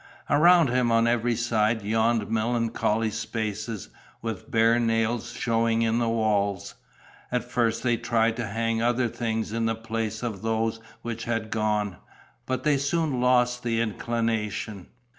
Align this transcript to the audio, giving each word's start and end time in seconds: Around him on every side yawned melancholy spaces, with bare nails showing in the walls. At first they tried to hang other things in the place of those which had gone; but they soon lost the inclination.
Around 0.31 0.69
him 0.69 0.91
on 0.91 1.05
every 1.05 1.35
side 1.35 1.83
yawned 1.83 2.27
melancholy 2.27 3.11
spaces, 3.11 3.89
with 4.19 4.49
bare 4.49 4.79
nails 4.79 5.29
showing 5.31 5.83
in 5.83 5.99
the 5.99 6.09
walls. 6.09 6.73
At 7.31 7.43
first 7.43 7.83
they 7.83 7.97
tried 7.97 8.35
to 8.37 8.47
hang 8.47 8.81
other 8.81 9.07
things 9.07 9.53
in 9.53 9.67
the 9.67 9.75
place 9.75 10.23
of 10.23 10.41
those 10.41 10.79
which 11.03 11.25
had 11.25 11.51
gone; 11.51 11.97
but 12.47 12.63
they 12.63 12.77
soon 12.77 13.21
lost 13.21 13.61
the 13.61 13.79
inclination. 13.79 14.87